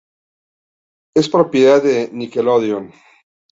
[1.15, 2.91] Es propiedad de Nickelodeon.